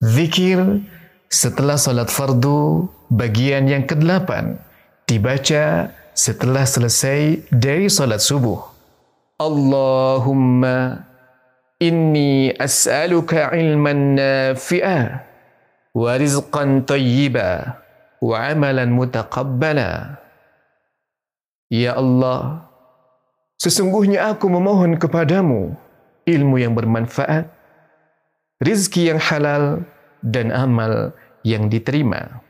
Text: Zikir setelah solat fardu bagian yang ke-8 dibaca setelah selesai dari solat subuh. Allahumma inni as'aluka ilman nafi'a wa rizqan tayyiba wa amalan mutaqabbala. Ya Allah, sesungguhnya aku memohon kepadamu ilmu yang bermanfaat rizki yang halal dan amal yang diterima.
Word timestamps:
Zikir 0.00 0.80
setelah 1.28 1.76
solat 1.76 2.08
fardu 2.08 2.88
bagian 3.12 3.68
yang 3.68 3.84
ke-8 3.84 4.56
dibaca 5.04 5.92
setelah 6.16 6.64
selesai 6.64 7.44
dari 7.52 7.92
solat 7.92 8.24
subuh. 8.24 8.64
Allahumma 9.36 11.04
inni 11.76 12.48
as'aluka 12.56 13.52
ilman 13.52 14.16
nafi'a 14.16 15.20
wa 15.92 16.16
rizqan 16.16 16.80
tayyiba 16.88 17.76
wa 18.24 18.36
amalan 18.40 18.96
mutaqabbala. 18.96 20.16
Ya 21.68 21.92
Allah, 22.00 22.72
sesungguhnya 23.60 24.32
aku 24.32 24.48
memohon 24.48 24.96
kepadamu 24.96 25.76
ilmu 26.24 26.56
yang 26.56 26.72
bermanfaat 26.72 27.59
rizki 28.60 29.08
yang 29.08 29.20
halal 29.20 29.84
dan 30.20 30.52
amal 30.52 31.12
yang 31.44 31.72
diterima. 31.72 32.44